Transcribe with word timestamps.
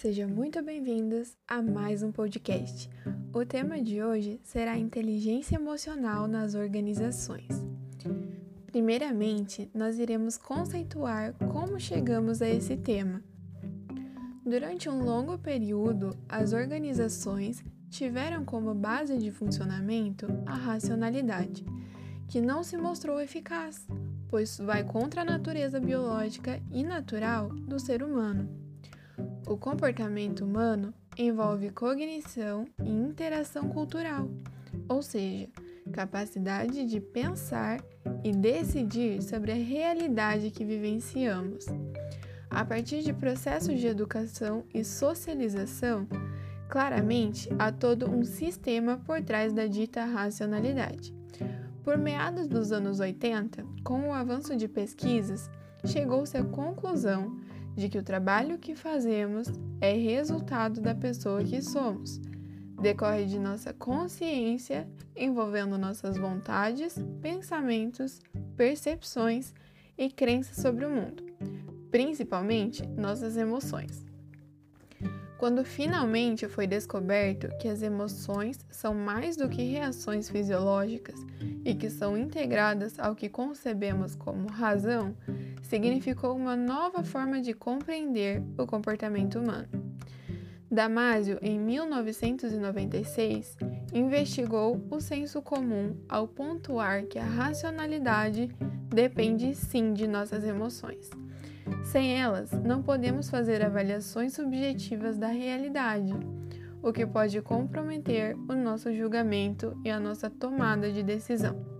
Sejam 0.00 0.30
muito 0.30 0.62
bem-vindos 0.62 1.36
a 1.46 1.60
mais 1.60 2.02
um 2.02 2.10
podcast. 2.10 2.88
O 3.34 3.44
tema 3.44 3.82
de 3.82 4.02
hoje 4.02 4.40
será 4.42 4.78
inteligência 4.78 5.56
emocional 5.56 6.26
nas 6.26 6.54
organizações. 6.54 7.46
Primeiramente, 8.64 9.70
nós 9.74 9.98
iremos 9.98 10.38
conceituar 10.38 11.34
como 11.52 11.78
chegamos 11.78 12.40
a 12.40 12.48
esse 12.48 12.78
tema. 12.78 13.22
Durante 14.42 14.88
um 14.88 15.04
longo 15.04 15.36
período, 15.36 16.16
as 16.26 16.54
organizações 16.54 17.62
tiveram 17.90 18.42
como 18.42 18.74
base 18.74 19.18
de 19.18 19.30
funcionamento 19.30 20.26
a 20.46 20.54
racionalidade, 20.54 21.62
que 22.26 22.40
não 22.40 22.62
se 22.62 22.78
mostrou 22.78 23.20
eficaz, 23.20 23.86
pois 24.28 24.56
vai 24.56 24.82
contra 24.82 25.20
a 25.20 25.26
natureza 25.26 25.78
biológica 25.78 26.58
e 26.72 26.82
natural 26.82 27.50
do 27.50 27.78
ser 27.78 28.02
humano. 28.02 28.59
O 29.50 29.56
comportamento 29.56 30.44
humano 30.44 30.94
envolve 31.18 31.70
cognição 31.70 32.66
e 32.84 32.88
interação 32.88 33.68
cultural, 33.68 34.30
ou 34.88 35.02
seja, 35.02 35.48
capacidade 35.90 36.86
de 36.86 37.00
pensar 37.00 37.80
e 38.22 38.30
decidir 38.30 39.20
sobre 39.20 39.50
a 39.50 39.56
realidade 39.56 40.52
que 40.52 40.64
vivenciamos. 40.64 41.66
A 42.48 42.64
partir 42.64 43.02
de 43.02 43.12
processos 43.12 43.80
de 43.80 43.88
educação 43.88 44.62
e 44.72 44.84
socialização, 44.84 46.06
claramente 46.68 47.48
há 47.58 47.72
todo 47.72 48.08
um 48.08 48.24
sistema 48.24 48.98
por 49.04 49.20
trás 49.20 49.52
da 49.52 49.66
dita 49.66 50.04
racionalidade. 50.04 51.12
Por 51.82 51.98
meados 51.98 52.46
dos 52.46 52.70
anos 52.70 53.00
80, 53.00 53.64
com 53.82 54.10
o 54.10 54.12
avanço 54.12 54.54
de 54.54 54.68
pesquisas, 54.68 55.50
chegou-se 55.84 56.36
à 56.36 56.44
conclusão 56.44 57.36
de 57.76 57.88
que 57.88 57.98
o 57.98 58.02
trabalho 58.02 58.58
que 58.58 58.74
fazemos 58.74 59.48
é 59.80 59.92
resultado 59.92 60.80
da 60.80 60.94
pessoa 60.94 61.42
que 61.42 61.62
somos. 61.62 62.20
Decorre 62.80 63.26
de 63.26 63.38
nossa 63.38 63.72
consciência, 63.72 64.88
envolvendo 65.14 65.76
nossas 65.76 66.16
vontades, 66.16 66.96
pensamentos, 67.20 68.20
percepções 68.56 69.52
e 69.96 70.10
crenças 70.10 70.56
sobre 70.56 70.86
o 70.86 70.90
mundo, 70.90 71.22
principalmente 71.90 72.86
nossas 72.88 73.36
emoções. 73.36 74.10
Quando 75.40 75.64
finalmente 75.64 76.46
foi 76.48 76.66
descoberto 76.66 77.48
que 77.58 77.66
as 77.66 77.80
emoções 77.80 78.58
são 78.70 78.92
mais 78.94 79.38
do 79.38 79.48
que 79.48 79.62
reações 79.62 80.28
fisiológicas 80.28 81.18
e 81.64 81.74
que 81.74 81.88
são 81.88 82.14
integradas 82.14 82.98
ao 82.98 83.14
que 83.14 83.26
concebemos 83.26 84.14
como 84.14 84.48
razão, 84.48 85.16
significou 85.62 86.36
uma 86.36 86.56
nova 86.56 87.02
forma 87.02 87.40
de 87.40 87.54
compreender 87.54 88.42
o 88.58 88.66
comportamento 88.66 89.38
humano. 89.38 89.68
Damasio, 90.70 91.38
em 91.42 91.58
1996, 91.58 93.56
investigou 93.92 94.80
o 94.88 95.00
senso 95.00 95.42
comum 95.42 95.96
ao 96.08 96.28
pontuar 96.28 97.04
que 97.06 97.18
a 97.18 97.24
racionalidade 97.24 98.54
depende 98.88 99.52
sim 99.54 99.92
de 99.92 100.06
nossas 100.06 100.44
emoções. 100.44 101.10
Sem 101.84 102.20
elas, 102.20 102.52
não 102.52 102.82
podemos 102.82 103.28
fazer 103.28 103.64
avaliações 103.64 104.32
subjetivas 104.34 105.18
da 105.18 105.26
realidade, 105.28 106.14
o 106.82 106.92
que 106.92 107.04
pode 107.04 107.42
comprometer 107.42 108.36
o 108.48 108.54
nosso 108.54 108.94
julgamento 108.94 109.76
e 109.84 109.90
a 109.90 109.98
nossa 109.98 110.30
tomada 110.30 110.92
de 110.92 111.02
decisão. 111.02 111.79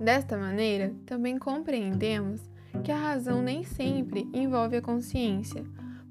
Desta 0.00 0.38
maneira, 0.38 0.94
também 1.04 1.38
compreendemos 1.38 2.40
que 2.82 2.90
a 2.90 2.96
razão 2.96 3.42
nem 3.42 3.62
sempre 3.64 4.26
envolve 4.32 4.76
a 4.76 4.80
consciência, 4.80 5.62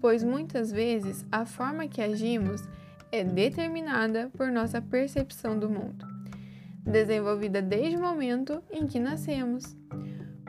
pois 0.00 0.24
muitas 0.24 0.72
vezes 0.72 1.26
a 1.30 1.44
forma 1.44 1.86
que 1.86 2.00
agimos 2.00 2.66
é 3.12 3.22
determinada 3.22 4.30
por 4.38 4.50
nossa 4.50 4.80
percepção 4.80 5.58
do 5.58 5.68
mundo, 5.68 6.06
desenvolvida 6.80 7.60
desde 7.60 7.98
o 7.98 8.00
momento 8.00 8.62
em 8.70 8.86
que 8.86 8.98
nascemos. 8.98 9.76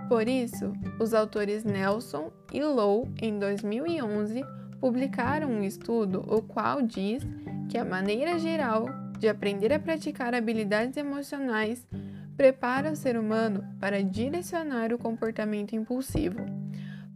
Por 0.08 0.30
isso, 0.30 0.72
os 0.98 1.14
autores 1.14 1.66
Nelson 1.66 2.32
e 2.54 2.64
Lowe, 2.64 3.12
em 3.22 3.38
2011, 3.38 4.44
publicaram 4.80 5.50
um 5.50 5.64
estudo 5.64 6.24
o 6.28 6.42
qual 6.42 6.82
diz 6.82 7.22
que 7.70 7.78
a 7.78 7.84
maneira 7.84 8.40
geral 8.40 8.86
de 9.20 9.28
aprender 9.28 9.74
a 9.74 9.80
praticar 9.80 10.34
habilidades 10.34 10.96
emocionais 10.96 11.86
prepara 12.36 12.92
o 12.92 12.96
ser 12.96 13.18
humano 13.18 13.64
para 13.80 14.04
direcionar 14.04 14.94
o 14.94 14.98
comportamento 14.98 15.76
impulsivo, 15.76 16.40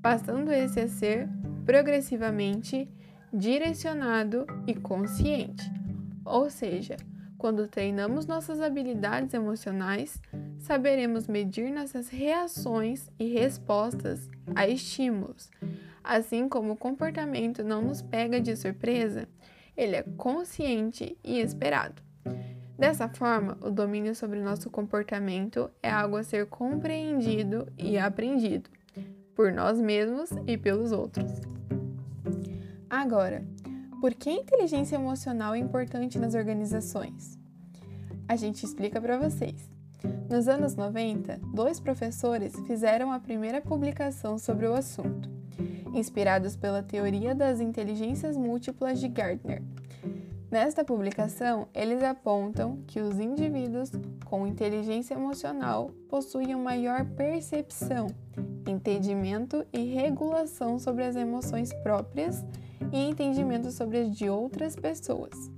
passando 0.02 0.52
esse 0.52 0.80
a 0.80 0.88
ser 0.88 1.28
progressivamente 1.66 2.90
direcionado 3.32 4.46
e 4.66 4.74
consciente. 4.74 5.64
Ou 6.26 6.50
seja, 6.50 6.98
quando 7.38 7.68
treinamos 7.68 8.26
nossas 8.26 8.60
habilidades 8.60 9.34
emocionais, 9.34 10.22
saberemos 10.58 11.28
medir 11.28 11.72
nossas 11.72 12.10
reações 12.10 13.10
e 13.18 13.28
respostas 13.28 14.30
a 14.56 14.68
estímulos. 14.68 15.50
Assim 16.04 16.50
como 16.50 16.74
o 16.74 16.78
comportamento 16.78 17.64
não 17.64 17.82
nos 17.82 18.02
pega 18.02 18.42
de 18.42 18.56
surpresa, 18.56 19.28
ele 19.78 19.96
é 19.96 20.04
consciente 20.18 21.18
e 21.24 21.40
esperado. 21.40 22.09
Dessa 22.80 23.10
forma, 23.10 23.58
o 23.62 23.70
domínio 23.70 24.16
sobre 24.16 24.40
nosso 24.40 24.70
comportamento 24.70 25.70
é 25.84 25.92
algo 25.92 26.16
a 26.16 26.24
ser 26.24 26.46
compreendido 26.46 27.68
e 27.78 27.98
aprendido 27.98 28.70
por 29.36 29.52
nós 29.52 29.78
mesmos 29.82 30.30
e 30.48 30.58
pelos 30.58 30.94
outros. 30.94 31.30
Agora, 32.90 33.46
por 34.00 34.14
que 34.14 34.30
a 34.30 34.34
inteligência 34.34 34.96
emocional 34.96 35.54
é 35.54 35.58
importante 35.58 36.18
nas 36.18 36.34
organizações? 36.34 37.38
A 38.26 38.38
gente 38.38 38.64
explica 38.64 39.02
para 39.02 39.20
vocês. 39.20 39.70
Nos 40.30 40.48
anos 40.48 40.74
90, 40.78 41.38
dois 41.54 41.82
professores 41.82 42.58
fizeram 42.66 43.12
a 43.12 43.20
primeira 43.20 43.60
publicação 43.60 44.38
sobre 44.38 44.66
o 44.66 44.74
assunto, 44.74 45.30
inspirados 45.94 46.56
pela 46.56 46.82
teoria 46.82 47.36
das 47.36 47.60
inteligências 47.60 48.38
múltiplas 48.38 49.02
de 49.02 49.10
Gardner. 49.10 49.62
Nesta 50.52 50.84
publicação, 50.84 51.68
eles 51.76 52.02
apontam 52.02 52.80
que 52.88 53.00
os 53.00 53.20
indivíduos 53.20 53.92
com 54.26 54.48
inteligência 54.48 55.14
emocional 55.14 55.92
possuem 56.10 56.56
maior 56.56 57.06
percepção, 57.06 58.08
entendimento 58.68 59.64
e 59.72 59.94
regulação 59.94 60.80
sobre 60.80 61.04
as 61.04 61.16
emoções 61.16 61.72
próprias 61.84 62.44
e 62.92 62.98
entendimento 62.98 63.72
sobre 63.72 64.00
as 64.00 64.18
de 64.18 64.28
outras 64.28 64.76
pessoas. 64.76 65.52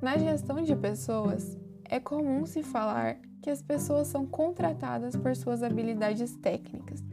Na 0.00 0.16
gestão 0.16 0.62
de 0.62 0.74
pessoas, 0.74 1.58
é 1.84 2.00
comum 2.00 2.46
se 2.46 2.62
falar 2.62 3.18
que 3.42 3.50
as 3.50 3.60
pessoas 3.60 4.06
são 4.06 4.24
contratadas 4.24 5.14
por 5.14 5.36
suas 5.36 5.62
habilidades 5.62 6.34
técnicas 6.36 7.04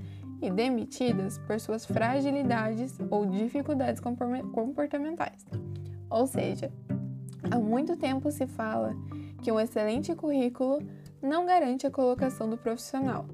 e 0.41 0.49
demitidas 0.49 1.37
por 1.39 1.59
suas 1.59 1.85
fragilidades 1.85 2.97
ou 3.09 3.25
dificuldades 3.25 4.01
comportamentais. 4.01 5.45
Ou 6.09 6.25
seja, 6.25 6.71
há 7.49 7.57
muito 7.57 7.95
tempo 7.95 8.31
se 8.31 8.47
fala 8.47 8.95
que 9.41 9.51
um 9.51 9.59
excelente 9.59 10.13
currículo 10.15 10.79
não 11.21 11.45
garante 11.45 11.85
a 11.85 11.91
colocação 11.91 12.49
do 12.49 12.57
profissional, 12.57 13.25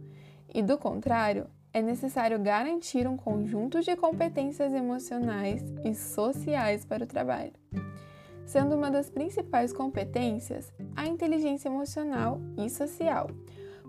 e 0.53 0.61
do 0.61 0.77
contrário, 0.77 1.47
é 1.73 1.81
necessário 1.81 2.39
garantir 2.39 3.05
um 3.05 3.17
conjunto 3.17 3.81
de 3.81 3.93
competências 3.97 4.73
emocionais 4.73 5.61
e 5.83 5.93
sociais 5.93 6.85
para 6.85 7.03
o 7.03 7.07
trabalho. 7.07 7.51
Sendo 8.45 8.75
uma 8.75 8.89
das 8.89 9.09
principais 9.09 9.73
competências 9.73 10.71
a 10.95 11.05
inteligência 11.05 11.67
emocional 11.67 12.39
e 12.57 12.69
social, 12.69 13.29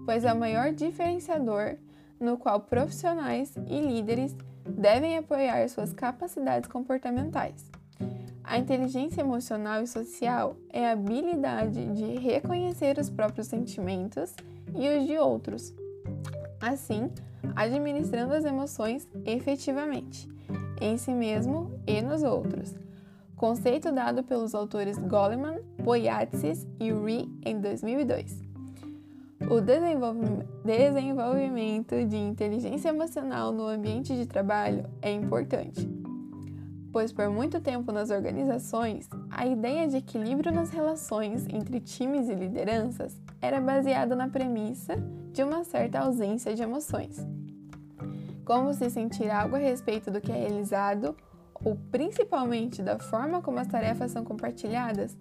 pois 0.04 0.24
é 0.24 0.32
o 0.32 0.36
maior 0.36 0.72
diferenciador 0.72 1.76
no 2.18 2.36
qual 2.36 2.60
profissionais 2.60 3.54
e 3.68 3.80
líderes 3.80 4.34
devem 4.68 5.16
apoiar 5.16 5.68
suas 5.68 5.92
capacidades 5.92 6.68
comportamentais. 6.68 7.70
A 8.48 8.58
inteligência 8.58 9.22
emocional 9.22 9.82
e 9.82 9.88
social 9.88 10.56
é 10.70 10.86
a 10.86 10.92
habilidade 10.92 11.84
de 11.94 12.16
reconhecer 12.16 12.96
os 12.96 13.10
próprios 13.10 13.48
sentimentos 13.48 14.32
e 14.72 14.88
os 14.88 15.04
de 15.04 15.18
outros, 15.18 15.74
assim, 16.60 17.10
administrando 17.56 18.34
as 18.34 18.44
emoções 18.44 19.08
efetivamente, 19.24 20.28
em 20.80 20.96
si 20.96 21.10
mesmo 21.10 21.72
e 21.88 22.00
nos 22.00 22.22
outros. 22.22 22.72
Conceito 23.34 23.90
dado 23.90 24.22
pelos 24.22 24.54
autores 24.54 24.96
Goleman, 24.96 25.58
Boyatsis 25.82 26.64
e 26.78 26.92
Uri 26.92 27.28
em 27.44 27.60
2002. 27.60 28.46
O 29.50 29.60
desenvolvimento 30.64 32.04
de 32.06 32.16
inteligência 32.16 32.90
emocional 32.90 33.50
no 33.52 33.66
ambiente 33.66 34.14
de 34.14 34.24
trabalho 34.24 34.88
é 35.02 35.12
importante, 35.12 35.86
pois 36.96 37.12
por 37.12 37.28
muito 37.28 37.60
tempo 37.60 37.92
nas 37.92 38.08
organizações, 38.08 39.06
a 39.30 39.46
ideia 39.46 39.86
de 39.86 39.98
equilíbrio 39.98 40.50
nas 40.50 40.70
relações 40.70 41.46
entre 41.50 41.78
times 41.78 42.26
e 42.26 42.34
lideranças 42.34 43.20
era 43.38 43.60
baseada 43.60 44.16
na 44.16 44.30
premissa 44.30 44.96
de 45.30 45.42
uma 45.42 45.62
certa 45.62 45.98
ausência 45.98 46.54
de 46.54 46.62
emoções. 46.62 47.18
Como 48.46 48.72
se 48.72 48.88
sentir 48.88 49.30
algo 49.30 49.56
a 49.56 49.58
respeito 49.58 50.10
do 50.10 50.22
que 50.22 50.32
é 50.32 50.36
realizado 50.36 51.14
ou 51.62 51.76
principalmente 51.92 52.82
da 52.82 52.98
forma 52.98 53.42
como 53.42 53.58
as 53.58 53.68
tarefas 53.68 54.12
são 54.12 54.24
compartilhadas, 54.24 55.14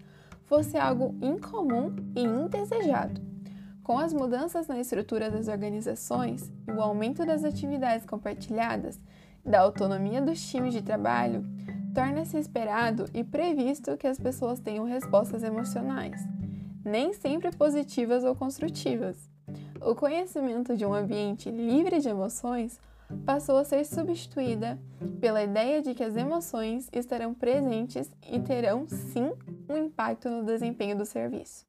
fosse 0.46 0.78
algo 0.78 1.14
incomum 1.20 1.94
e 2.16 2.22
indesejado. 2.22 3.20
Com 3.82 3.98
as 3.98 4.14
mudanças 4.14 4.66
na 4.66 4.80
estrutura 4.80 5.30
das 5.30 5.46
organizações 5.46 6.50
e 6.66 6.70
o 6.70 6.80
aumento 6.80 7.26
das 7.26 7.44
atividades 7.44 8.06
compartilhadas, 8.06 8.98
da 9.46 9.60
autonomia 9.60 10.20
dos 10.20 10.44
times 10.50 10.74
de 10.74 10.82
trabalho, 10.82 11.44
torna-se 11.94 12.36
esperado 12.36 13.08
e 13.14 13.22
previsto 13.22 13.96
que 13.96 14.06
as 14.06 14.18
pessoas 14.18 14.58
tenham 14.58 14.84
respostas 14.84 15.42
emocionais, 15.42 16.20
nem 16.84 17.12
sempre 17.12 17.50
positivas 17.56 18.24
ou 18.24 18.34
construtivas. 18.34 19.30
O 19.80 19.94
conhecimento 19.94 20.76
de 20.76 20.84
um 20.84 20.92
ambiente 20.92 21.50
livre 21.50 22.00
de 22.00 22.08
emoções 22.08 22.80
passou 23.24 23.56
a 23.56 23.64
ser 23.64 23.86
substituída 23.86 24.78
pela 25.20 25.42
ideia 25.42 25.80
de 25.80 25.94
que 25.94 26.02
as 26.02 26.16
emoções 26.16 26.88
estarão 26.92 27.32
presentes 27.32 28.10
e 28.28 28.40
terão 28.40 28.86
sim 28.88 29.32
um 29.68 29.76
impacto 29.76 30.28
no 30.28 30.44
desempenho 30.44 30.98
do 30.98 31.06
serviço. 31.06 31.64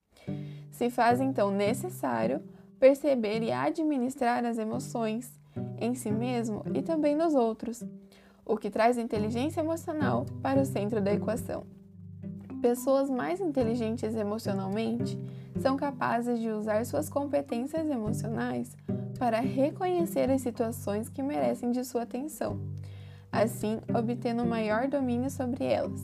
Se 0.72 0.90
faz 0.90 1.22
então 1.22 1.52
necessário 1.52 2.42
perceber 2.80 3.44
e 3.44 3.52
administrar 3.52 4.44
as 4.46 4.58
emoções 4.58 5.32
em 5.80 5.94
si 5.96 6.12
mesmo 6.12 6.64
e 6.74 6.82
também 6.82 7.16
nos 7.16 7.36
outros, 7.36 7.84
o 8.46 8.58
que 8.58 8.70
traz 8.70 8.98
inteligência 8.98 9.60
emocional 9.60 10.26
para 10.42 10.62
o 10.62 10.66
centro 10.66 11.02
da 11.02 11.14
equação. 11.14 11.66
Pessoas 12.62 13.10
mais 13.10 13.40
inteligentes 13.40 14.16
emocionalmente 14.16 15.18
são 15.60 15.78
capazes 15.78 16.40
de 16.40 16.50
usar 16.50 16.86
suas 16.86 17.10
competências 17.10 17.88
emocionais 17.88 18.76
para 19.20 19.40
reconhecer 19.40 20.30
as 20.32 20.42
situações 20.42 21.10
que 21.10 21.22
merecem 21.22 21.72
de 21.72 21.84
sua 21.84 22.04
atenção, 22.04 22.60
assim 23.32 23.80
obtendo 23.94 24.46
maior 24.46 24.88
domínio 24.88 25.30
sobre 25.30 25.66
elas. 25.66 26.02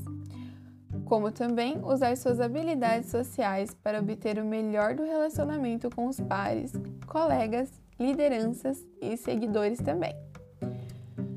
Como 1.06 1.32
também 1.32 1.80
usar 1.84 2.16
suas 2.18 2.40
habilidades 2.40 3.10
sociais 3.10 3.76
para 3.84 4.00
obter 4.00 4.38
o 4.40 4.46
melhor 4.46 4.96
do 4.96 5.04
relacionamento 5.04 5.90
com 5.90 6.08
os 6.08 6.20
pares, 6.20 6.74
colegas, 7.06 7.83
lideranças 8.00 8.86
e 9.02 9.16
seguidores 9.18 9.80
também. 9.80 10.16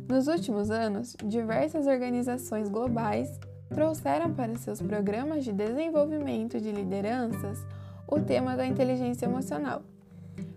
Nos 0.09 0.29
últimos 0.29 0.71
anos, 0.71 1.17
diversas 1.25 1.87
organizações 1.87 2.69
globais 2.69 3.29
trouxeram 3.69 4.33
para 4.33 4.55
seus 4.57 4.81
programas 4.81 5.45
de 5.45 5.53
desenvolvimento 5.53 6.61
de 6.61 6.71
lideranças 6.71 7.59
o 8.07 8.21
tema 8.21 8.57
da 8.57 8.65
inteligência 8.65 9.27
emocional, 9.27 9.83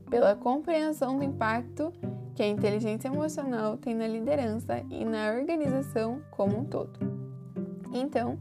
pela 0.09 0.35
compreensão 0.35 1.17
do 1.17 1.23
impacto 1.23 1.91
que 2.35 2.43
a 2.43 2.47
inteligência 2.47 3.07
emocional 3.07 3.75
tem 3.75 3.95
na 3.95 4.07
liderança 4.07 4.83
e 4.89 5.03
na 5.03 5.31
organização 5.31 6.21
como 6.29 6.59
um 6.59 6.65
todo. 6.65 6.99
Então, 7.91 8.37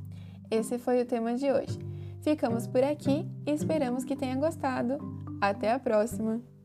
esse 0.50 0.78
foi 0.78 1.00
o 1.00 1.06
tema 1.06 1.34
de 1.34 1.50
hoje. 1.50 1.78
Ficamos 2.20 2.66
por 2.66 2.84
aqui 2.84 3.26
e 3.46 3.50
esperamos 3.50 4.04
que 4.04 4.14
tenha 4.14 4.36
gostado. 4.36 4.98
Até 5.40 5.72
a 5.72 5.78
próxima! 5.78 6.57